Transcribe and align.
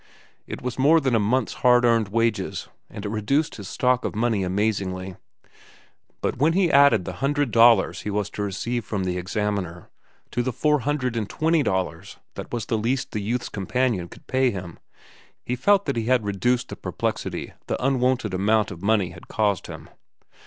It 0.47 0.63
was 0.63 0.79
more 0.79 0.99
than 0.99 1.13
a 1.13 1.19
month's 1.19 1.53
hard 1.61 1.85
earned 1.85 2.07
wages, 2.07 2.67
and 2.89 3.05
it 3.05 3.09
reduced 3.09 3.57
his 3.57 3.67
stock 3.67 4.03
of 4.03 4.15
money 4.15 4.41
amazingly; 4.43 5.15
but 6.21 6.37
when 6.37 6.53
he 6.53 6.71
added 6.71 7.05
the 7.05 7.17
hundred 7.21 7.51
dollars 7.51 8.01
he 8.01 8.09
was 8.09 8.27
to 8.31 8.41
receive 8.41 8.83
from 8.83 9.03
the 9.03 9.19
Examiner 9.19 9.91
to 10.31 10.41
the 10.41 10.51
four 10.51 10.79
hundred 10.79 11.15
and 11.15 11.29
twenty 11.29 11.61
dollars 11.61 12.17
that 12.33 12.51
was 12.51 12.65
the 12.65 12.79
least 12.79 13.11
The 13.11 13.21
Youth's 13.21 13.49
Companion 13.49 14.07
could 14.07 14.25
pay 14.25 14.49
him, 14.49 14.79
he 15.45 15.55
felt 15.55 15.85
that 15.85 15.95
he 15.97 16.05
had 16.05 16.25
reduced 16.25 16.69
the 16.69 16.75
perplexity 16.75 17.53
the 17.67 17.79
unwonted 17.85 18.33
amount 18.33 18.71
of 18.71 18.81
money 18.81 19.11
had 19.11 19.27
caused 19.27 19.67
him. 19.67 19.87